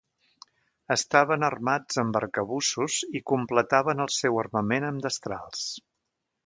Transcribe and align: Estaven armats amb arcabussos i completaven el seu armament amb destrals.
Estaven 0.95 1.45
armats 1.49 2.01
amb 2.05 2.19
arcabussos 2.21 2.97
i 3.21 3.23
completaven 3.33 4.05
el 4.07 4.13
seu 4.21 4.43
armament 4.47 4.93
amb 4.93 5.09
destrals. 5.09 5.69